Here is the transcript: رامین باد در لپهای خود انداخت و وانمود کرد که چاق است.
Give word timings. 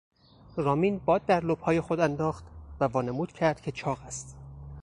رامین 0.55 0.97
باد 0.99 1.25
در 1.25 1.45
لپهای 1.45 1.81
خود 1.81 1.99
انداخت 1.99 2.45
و 2.79 2.83
وانمود 2.85 3.31
کرد 3.33 3.61
که 3.61 3.71
چاق 3.71 4.01
است. 4.05 4.37